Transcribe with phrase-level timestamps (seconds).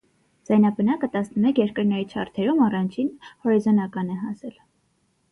[0.49, 3.11] Ձայնապնակը տասնմեկ երկրների չարթերում առաջին
[3.43, 4.57] հորիզոնական է հասել։